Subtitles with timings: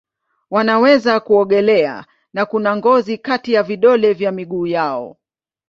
[0.51, 5.17] Wanaweza kuogelea na kuna ngozi kati ya vidole vya miguu yao.